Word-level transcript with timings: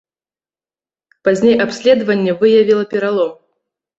Пазней 1.27 1.55
абследаванне 1.67 2.33
выявіла 2.41 2.85
пералом. 2.95 3.31